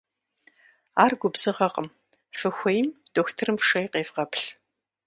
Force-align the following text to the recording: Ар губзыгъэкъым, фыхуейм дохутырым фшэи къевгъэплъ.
Ар 1.03 1.13
губзыгъэкъым, 1.21 1.87
фыхуейм 2.37 2.87
дохутырым 3.13 3.57
фшэи 3.61 3.87
къевгъэплъ. 3.91 4.45